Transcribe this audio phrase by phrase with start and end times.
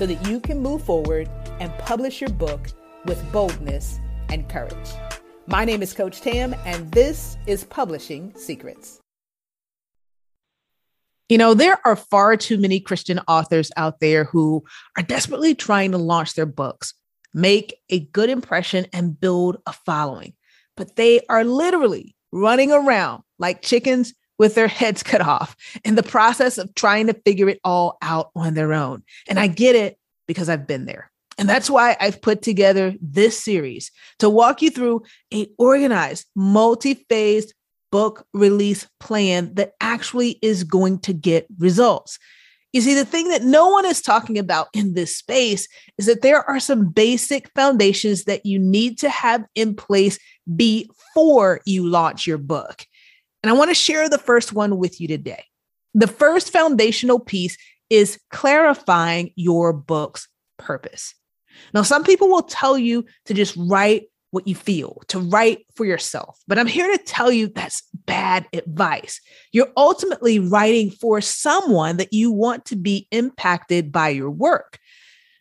[0.00, 1.28] so that you can move forward
[1.60, 2.68] and publish your book
[3.04, 4.88] with boldness and courage.
[5.46, 8.98] My name is Coach Tam, and this is Publishing Secrets.
[11.28, 14.64] You know, there are far too many Christian authors out there who
[14.96, 16.94] are desperately trying to launch their books,
[17.34, 20.32] make a good impression, and build a following
[20.80, 25.54] but they are literally running around like chickens with their heads cut off
[25.84, 29.02] in the process of trying to figure it all out on their own.
[29.28, 29.98] And I get it
[30.30, 31.10] because I've been there.
[31.38, 35.02] And that's why I've put together this series to walk you through
[35.34, 37.52] a organized, multi-phased
[37.90, 42.20] book release plan that actually is going to get results.
[42.72, 45.66] You see, the thing that no one is talking about in this space
[45.98, 50.16] is that there are some basic foundations that you need to have in place
[50.54, 52.86] before you launch your book.
[53.42, 55.42] And I want to share the first one with you today.
[55.94, 57.56] The first foundational piece
[57.88, 60.28] is clarifying your book's
[60.60, 61.14] purpose.
[61.74, 65.84] Now, some people will tell you to just write what you feel, to write for
[65.84, 66.38] yourself.
[66.46, 69.20] But I'm here to tell you that's bad advice.
[69.52, 74.78] You're ultimately writing for someone that you want to be impacted by your work.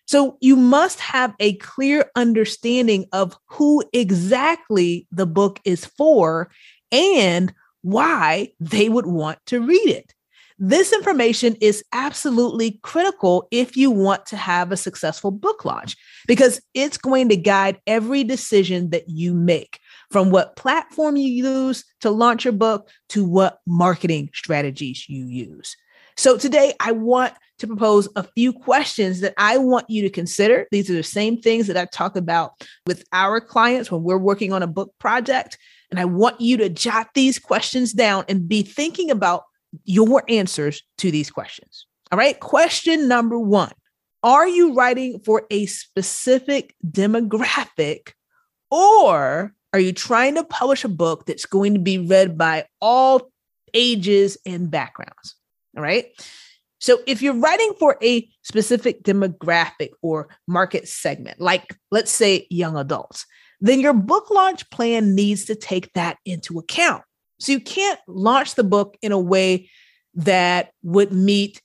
[0.08, 6.50] So you must have a clear understanding of who exactly the book is for
[6.92, 7.54] and
[7.84, 10.16] why they would want to read it.
[10.62, 15.96] This information is absolutely critical if you want to have a successful book launch
[16.28, 19.80] because it's going to guide every decision that you make
[20.12, 25.78] from what platform you use to launch your book to what marketing strategies you use.
[26.18, 30.68] So today I want to propose a few questions that I want you to consider.
[30.72, 32.52] These are the same things that I talk about
[32.86, 35.58] with our clients when we're working on a book project.
[35.90, 39.44] And I want you to jot these questions down and be thinking about
[39.84, 41.86] your answers to these questions.
[42.12, 42.40] All right.
[42.40, 43.72] Question number one
[44.24, 48.14] Are you writing for a specific demographic
[48.72, 53.32] or are you trying to publish a book that's going to be read by all
[53.74, 55.36] ages and backgrounds?
[55.78, 56.06] All right.
[56.80, 62.78] So if you're writing for a specific demographic or market segment, like let's say young
[62.78, 63.26] adults,
[63.62, 67.04] then your book launch plan needs to take that into account.
[67.40, 69.70] So you can't launch the book in a way
[70.16, 71.62] that would meet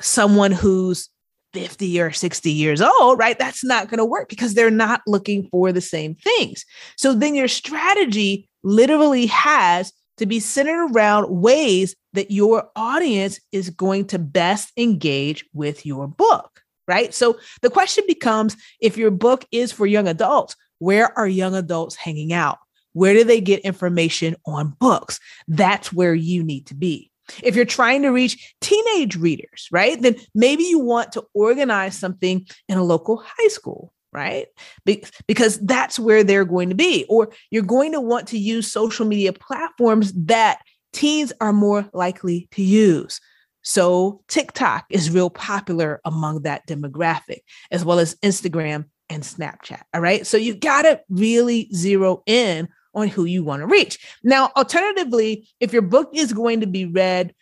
[0.00, 1.08] someone who's
[1.54, 3.38] 50 or 60 years old, right?
[3.38, 6.64] That's not going to work because they're not looking for the same things.
[6.96, 13.70] So then your strategy literally has to be centered around ways that your audience is
[13.70, 17.14] going to best engage with your book, right?
[17.14, 21.96] So the question becomes if your book is for young adults, where are young adults
[21.96, 22.58] hanging out?
[22.94, 25.20] Where do they get information on books?
[25.46, 27.10] That's where you need to be.
[27.42, 32.46] If you're trying to reach teenage readers, right, then maybe you want to organize something
[32.68, 34.46] in a local high school, right?
[34.84, 37.06] Be- because that's where they're going to be.
[37.08, 40.58] Or you're going to want to use social media platforms that
[40.92, 43.20] teens are more likely to use.
[43.62, 47.40] So TikTok is real popular among that demographic,
[47.70, 49.80] as well as Instagram and Snapchat.
[49.94, 50.26] All right.
[50.26, 53.98] So you got to really zero in on who you want to reach.
[54.22, 57.34] Now, alternatively, if your book is going to be read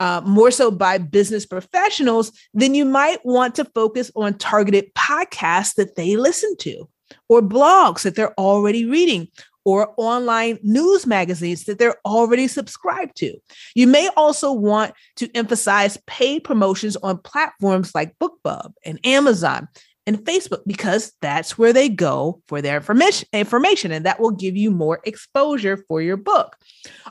[0.00, 5.74] uh, more so by business professionals, then you might want to focus on targeted podcasts
[5.74, 6.88] that they listen to,
[7.28, 9.28] or blogs that they're already reading,
[9.64, 13.36] or online news magazines that they're already subscribed to.
[13.74, 19.68] You may also want to emphasize paid promotions on platforms like BookBub and Amazon
[20.08, 24.56] and Facebook because that's where they go for their information, information and that will give
[24.56, 26.56] you more exposure for your book.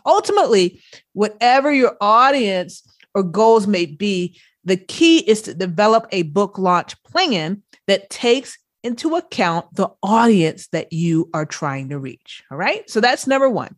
[0.03, 0.81] Ultimately,
[1.13, 2.81] whatever your audience
[3.13, 8.57] or goals may be, the key is to develop a book launch plan that takes
[8.83, 12.43] into account the audience that you are trying to reach.
[12.49, 12.89] All right.
[12.89, 13.75] So that's number one.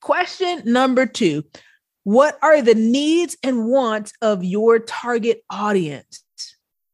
[0.00, 1.44] Question number two
[2.02, 6.24] What are the needs and wants of your target audience?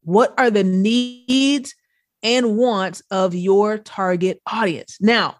[0.03, 1.75] What are the needs
[2.23, 4.97] and wants of your target audience?
[4.99, 5.37] Now,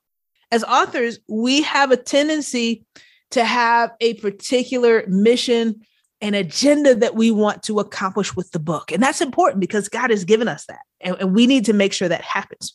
[0.51, 2.85] as authors, we have a tendency
[3.31, 5.81] to have a particular mission
[6.21, 8.91] and agenda that we want to accomplish with the book.
[8.91, 10.81] And that's important because God has given us that.
[10.99, 12.73] And, and we need to make sure that happens.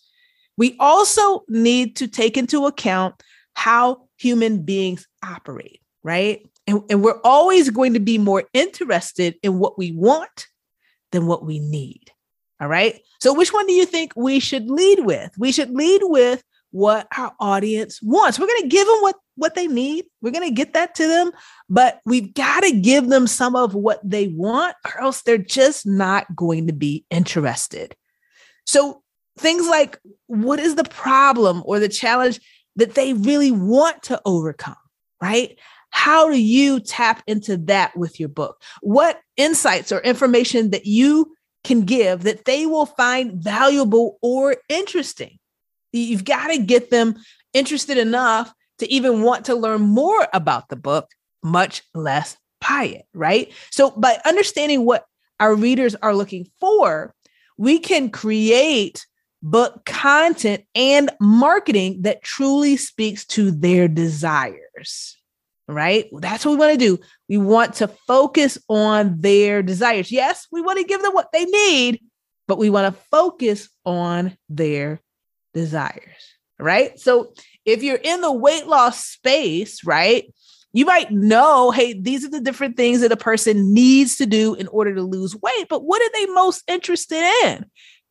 [0.57, 3.23] We also need to take into account
[3.55, 6.49] how human beings operate, right?
[6.67, 10.47] And, and we're always going to be more interested in what we want
[11.15, 12.11] than what we need.
[12.61, 13.01] All right.
[13.21, 15.33] So, which one do you think we should lead with?
[15.39, 18.39] We should lead with what our audience wants.
[18.39, 20.07] We're going to give them what, what they need.
[20.21, 21.31] We're going to get that to them,
[21.69, 25.87] but we've got to give them some of what they want, or else they're just
[25.87, 27.95] not going to be interested.
[28.67, 29.03] So,
[29.39, 32.41] things like what is the problem or the challenge
[32.77, 34.77] that they really want to overcome,
[35.21, 35.59] right?
[35.95, 38.61] How do you tap into that with your book?
[38.83, 45.39] What insights or information that you can give that they will find valuable or interesting?
[45.93, 47.15] You've got to get them
[47.53, 51.09] interested enough to even want to learn more about the book,
[51.45, 53.53] much less buy it, right?
[53.71, 55.07] So, by understanding what
[55.39, 57.15] our readers are looking for,
[57.57, 59.07] we can create
[59.43, 65.17] book content and marketing that truly speaks to their desires.
[65.67, 66.09] Right?
[66.13, 66.99] That's what we want to do.
[67.29, 70.13] We want to focus on their desires.
[70.13, 72.01] Yes, we want to give them what they need,
[72.47, 75.01] but we want to focus on their
[75.55, 76.03] desires.
[76.59, 76.99] Right?
[76.99, 77.33] So
[77.65, 80.33] if you're in the weight loss space, right?
[80.73, 84.55] You might know, hey, these are the different things that a person needs to do
[84.55, 87.65] in order to lose weight, but what are they most interested in?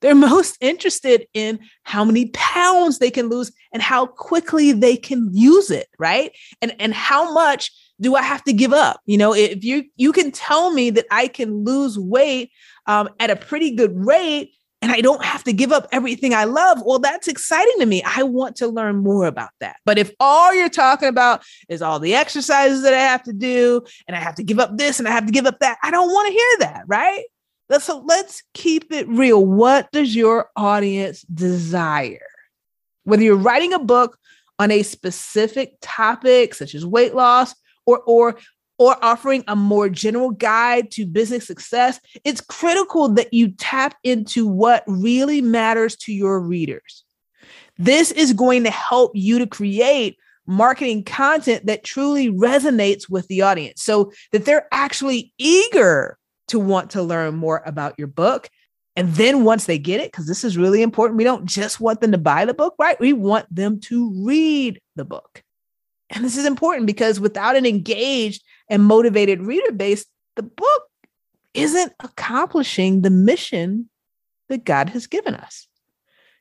[0.04, 5.30] They're most interested in how many pounds they can lose and how quickly they can
[5.32, 6.32] use it, right?
[6.62, 7.72] And and how much
[8.02, 9.00] do I have to give up?
[9.06, 12.52] You know, if you you can tell me that I can lose weight
[12.86, 16.44] um, at a pretty good rate and I don't have to give up everything I
[16.44, 18.04] love, well, that's exciting to me.
[18.04, 19.78] I want to learn more about that.
[19.86, 23.84] But if all you're talking about is all the exercises that I have to do,
[24.06, 25.92] and I have to give up this and I have to give up that, I
[25.92, 27.24] don't want to hear that, right?
[27.80, 29.44] So let's keep it real.
[29.44, 32.28] What does your audience desire?
[33.04, 34.18] Whether you're writing a book
[34.60, 37.56] on a specific topic, such as weight loss,
[37.86, 38.38] or or
[38.78, 44.48] or offering a more general guide to business success, it's critical that you tap into
[44.48, 47.04] what really matters to your readers.
[47.78, 53.42] This is going to help you to create marketing content that truly resonates with the
[53.42, 56.18] audience so that they're actually eager
[56.54, 58.48] to want to learn more about your book.
[58.96, 62.00] And then once they get it, because this is really important, we don't just want
[62.00, 63.00] them to buy the book, right?
[63.00, 65.44] We want them to read the book.
[66.12, 70.06] And this is important because without an engaged and motivated reader base,
[70.36, 70.84] the book
[71.56, 73.90] isn't accomplishing the mission
[74.50, 75.68] that God has given us.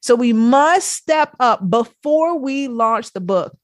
[0.03, 3.56] So we must step up before we launch the book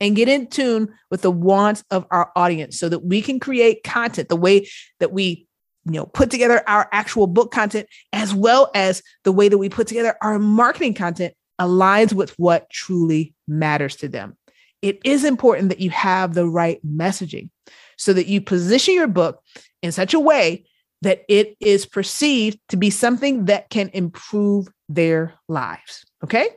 [0.00, 3.84] and get in tune with the wants of our audience so that we can create
[3.84, 4.68] content the way
[4.98, 5.46] that we
[5.84, 9.68] you know put together our actual book content as well as the way that we
[9.68, 14.36] put together our marketing content aligns with what truly matters to them.
[14.80, 17.50] It is important that you have the right messaging
[17.96, 19.40] so that you position your book
[19.82, 20.64] in such a way
[21.02, 26.48] that it is perceived to be something that can improve their lives okay?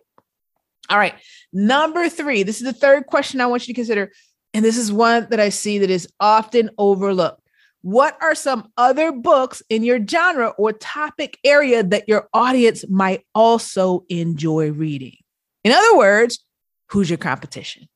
[0.90, 1.16] All right
[1.52, 4.12] number 3 this is the third question i want you to consider
[4.54, 7.42] and this is one that i see that is often overlooked
[7.86, 13.24] what are some other books in your genre or topic area that your audience might
[13.36, 15.16] also enjoy reading?
[15.64, 16.44] In other words,
[16.90, 17.88] who's your competition?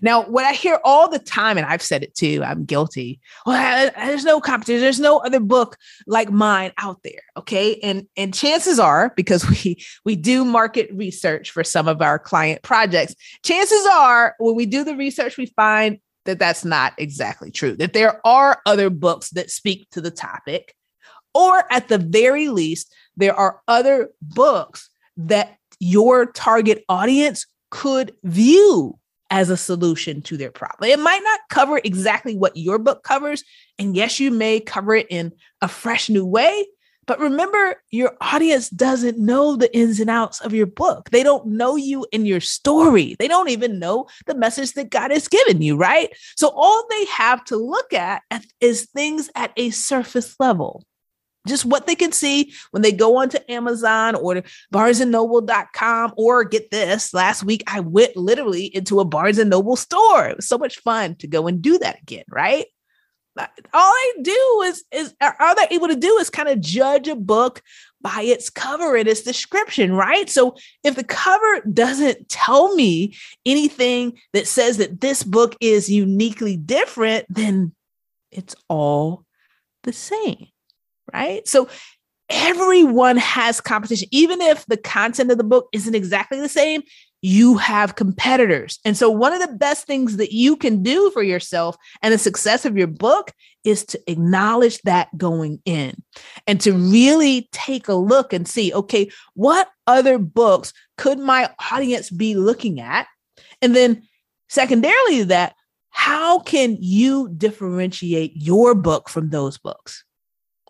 [0.00, 3.20] Now, what I hear all the time, and I've said it too, I'm guilty.
[3.44, 4.80] Oh, well, there's no competition.
[4.80, 7.22] There's no other book like mine out there.
[7.36, 7.78] Okay.
[7.82, 12.62] And and chances are, because we we do market research for some of our client
[12.62, 17.76] projects, chances are when we do the research, we find that that's not exactly true,
[17.76, 20.74] that there are other books that speak to the topic,
[21.34, 28.98] or at the very least, there are other books that your target audience could view
[29.30, 30.90] as a solution to their problem.
[30.90, 33.44] It might not cover exactly what your book covers.
[33.78, 36.66] And yes, you may cover it in a fresh new way,
[37.06, 41.10] but remember, your audience doesn't know the ins and outs of your book.
[41.10, 43.16] They don't know you in your story.
[43.18, 46.10] They don't even know the message that God has given you, right?
[46.36, 48.22] So all they have to look at
[48.60, 50.84] is things at a surface level.
[51.48, 54.42] Just what they can see when they go onto Amazon or
[54.72, 57.14] barnesandnoble.com or get this.
[57.14, 60.28] Last week I went literally into a Barnes and Noble store.
[60.28, 62.66] It was so much fun to go and do that again, right?
[63.38, 67.14] All I do is is all they're able to do is kind of judge a
[67.14, 67.62] book
[68.02, 70.28] by its cover and its description, right?
[70.28, 76.56] So if the cover doesn't tell me anything that says that this book is uniquely
[76.56, 77.74] different, then
[78.30, 79.24] it's all
[79.82, 80.46] the same,
[81.12, 81.46] right?
[81.46, 81.68] So
[82.30, 84.08] everyone has competition.
[84.10, 86.82] Even if the content of the book isn't exactly the same,
[87.22, 88.78] you have competitors.
[88.84, 92.18] And so, one of the best things that you can do for yourself and the
[92.18, 96.02] success of your book is to acknowledge that going in
[96.46, 102.10] and to really take a look and see okay, what other books could my audience
[102.10, 103.06] be looking at?
[103.60, 104.02] And then,
[104.48, 105.54] secondarily to that,
[105.90, 110.04] how can you differentiate your book from those books?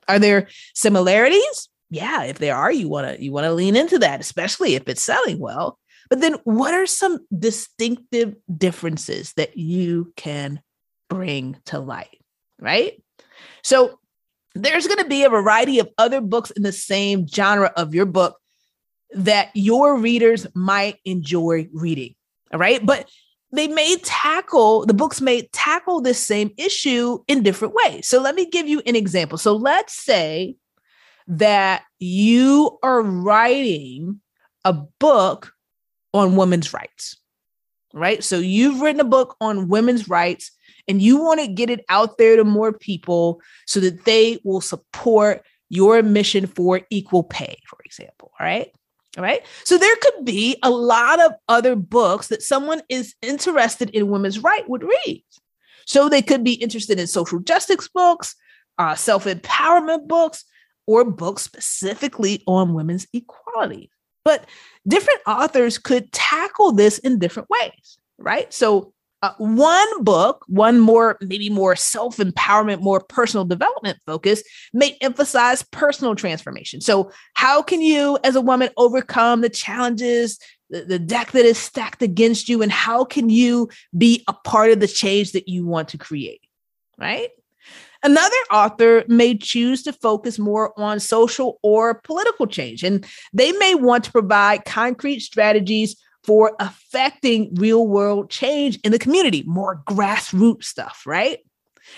[0.09, 1.69] Are there similarities?
[1.91, 4.89] Yeah, if there are, you want to you want to lean into that, especially if
[4.89, 5.79] it's selling well.
[6.11, 10.61] But then what are some distinctive differences that you can
[11.09, 12.19] bring to light,
[12.59, 13.03] right?
[13.63, 14.01] So
[14.55, 18.07] there's going to be a variety of other books in the same genre of your
[18.07, 18.37] book
[19.13, 22.15] that your readers might enjoy reading.
[22.53, 22.85] All right.
[22.85, 23.09] But
[23.53, 28.09] they may tackle the books may tackle this same issue in different ways.
[28.09, 29.39] So let me give you an example.
[29.39, 30.57] So let's say
[31.27, 34.21] that you are writing
[34.65, 35.53] a book
[36.13, 37.17] on women's rights,
[37.93, 38.23] right?
[38.23, 40.51] So you've written a book on women's rights
[40.89, 44.61] and you want to get it out there to more people so that they will
[44.61, 48.73] support your mission for equal pay, for example, right?
[49.17, 49.45] All right.
[49.65, 54.39] So there could be a lot of other books that someone is interested in women's
[54.39, 55.25] right would read.
[55.87, 58.37] So they could be interested in social justice books,
[58.79, 60.45] uh, self empowerment books,
[60.87, 63.91] or books specifically on women's equality.
[64.25, 64.47] But
[64.87, 68.53] different authors could tackle this in different ways, right?
[68.53, 74.97] So uh, one book, one more, maybe more self empowerment, more personal development focus, may
[75.03, 76.81] emphasize personal transformation.
[76.81, 80.39] So, how can you, as a woman, overcome the challenges,
[80.71, 84.71] the, the deck that is stacked against you, and how can you be a part
[84.71, 86.41] of the change that you want to create?
[86.97, 87.31] Right.
[88.03, 93.75] Another author may choose to focus more on social or political change, and they may
[93.75, 100.65] want to provide concrete strategies for affecting real world change in the community, more grassroots
[100.65, 101.39] stuff, right?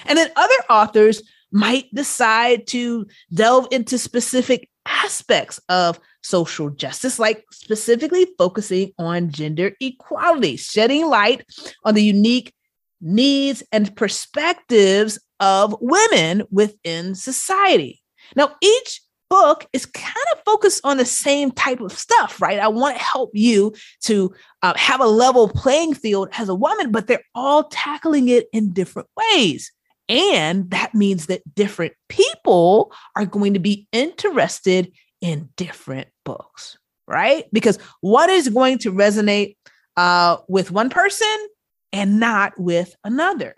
[0.06, 7.44] And then other authors might decide to delve into specific aspects of social justice, like
[7.52, 11.44] specifically focusing on gender equality, shedding light
[11.84, 12.54] on the unique
[13.00, 18.00] needs and perspectives of women within society.
[18.36, 22.60] Now, each book is kind of focused on the same type of stuff, right?
[22.60, 24.32] I want to help you to
[24.62, 28.72] uh, have a level playing field as a woman, but they're all tackling it in
[28.72, 29.72] different ways.
[30.08, 37.46] And that means that different people are going to be interested in different books, right?
[37.52, 39.56] Because what is going to resonate
[39.96, 41.48] uh, with one person
[41.92, 43.56] and not with another?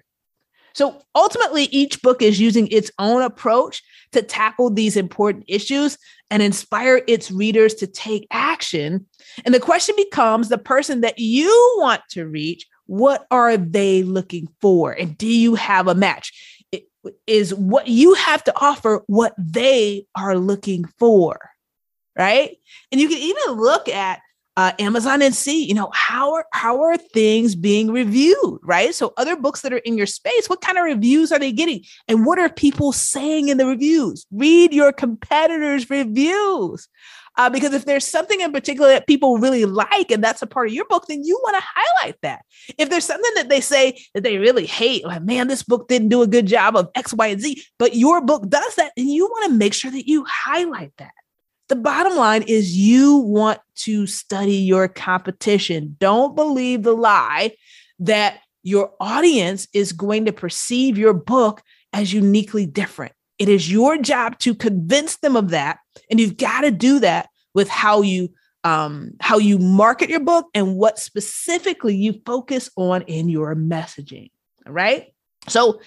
[0.74, 5.96] So ultimately, each book is using its own approach to tackle these important issues
[6.30, 9.06] and inspire its readers to take action.
[9.44, 14.48] And the question becomes the person that you want to reach, what are they looking
[14.60, 14.92] for?
[14.92, 16.60] And do you have a match?
[17.26, 21.38] Is what you have to offer what they are looking for?
[22.16, 22.56] Right.
[22.90, 24.20] And you can even look at
[24.56, 28.94] uh, Amazon and see, you know, how are how are things being reviewed, right?
[28.94, 31.84] So other books that are in your space, what kind of reviews are they getting,
[32.08, 34.26] and what are people saying in the reviews?
[34.30, 36.88] Read your competitors' reviews.
[37.36, 40.68] Uh, because if there's something in particular that people really like and that's a part
[40.68, 42.44] of your book, then you want to highlight that.
[42.78, 46.10] If there's something that they say that they really hate, like, man, this book didn't
[46.10, 49.10] do a good job of X, Y, and Z, but your book does that, and
[49.10, 51.10] you want to make sure that you highlight that.
[51.68, 55.96] The bottom line is you want to study your competition.
[55.98, 57.52] Don't believe the lie
[58.00, 63.12] that your audience is going to perceive your book as uniquely different.
[63.38, 65.78] It is your job to convince them of that.
[66.10, 68.30] And you've got to do that with how you
[68.64, 74.30] um, how you market your book and what specifically you focus on in your messaging.
[74.66, 75.12] All right.
[75.48, 75.80] So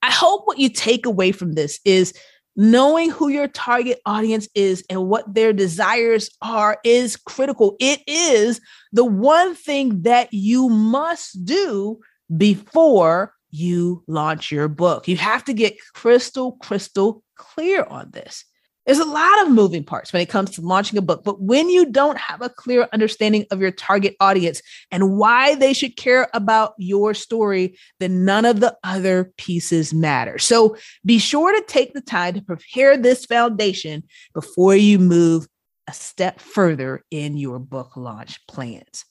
[0.00, 2.14] I hope what you take away from this is
[2.56, 7.76] knowing who your target audience is and what their desires are is critical.
[7.80, 8.60] It is
[8.92, 12.00] the one thing that you must do
[12.36, 15.08] before you launch your book.
[15.08, 18.44] You have to get crystal, crystal clear on this.
[18.86, 21.68] There's a lot of moving parts when it comes to launching a book, but when
[21.68, 24.60] you don't have a clear understanding of your target audience
[24.90, 30.38] and why they should care about your story, then none of the other pieces matter.
[30.38, 34.02] So be sure to take the time to prepare this foundation
[34.34, 35.46] before you move
[35.88, 39.04] a step further in your book launch plans.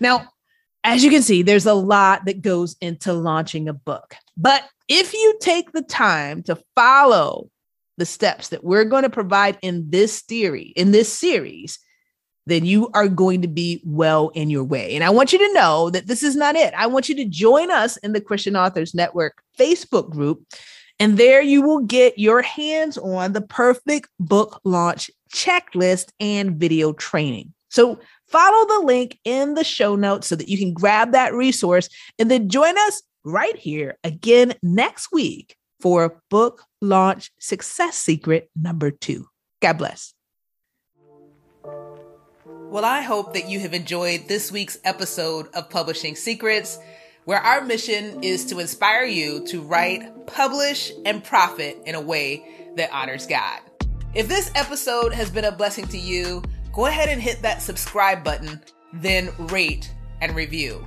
[0.00, 0.28] Now,
[0.84, 4.16] as you can see, there's a lot that goes into launching a book.
[4.36, 7.50] But if you take the time to follow
[7.98, 11.78] the steps that we're going to provide in this theory, in this series,
[12.46, 14.94] then you are going to be well in your way.
[14.94, 16.74] And I want you to know that this is not it.
[16.74, 20.42] I want you to join us in the Christian Authors Network Facebook group.
[20.98, 26.92] And there you will get your hands on the perfect book launch checklist and video
[26.92, 27.52] training.
[27.70, 31.88] So follow the link in the show notes so that you can grab that resource
[32.18, 38.90] and then join us right here again next week for book launch success secret number
[38.90, 39.26] two.
[39.60, 40.14] God bless.
[42.70, 46.78] Well, I hope that you have enjoyed this week's episode of Publishing Secrets,
[47.26, 52.70] where our mission is to inspire you to write, publish, and profit in a way
[52.76, 53.60] that honors God.
[54.14, 58.24] If this episode has been a blessing to you, go ahead and hit that subscribe
[58.24, 58.62] button,
[58.94, 60.86] then rate and review.